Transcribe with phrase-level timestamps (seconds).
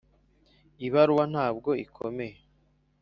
[0.85, 2.37] ibaruwa ntabwo ikomeye